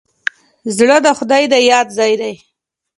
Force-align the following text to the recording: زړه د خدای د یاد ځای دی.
زړه 0.77 0.97
د 1.05 1.07
خدای 1.17 1.43
د 1.53 1.55
یاد 1.71 1.87
ځای 1.97 2.13
دی. 2.21 2.33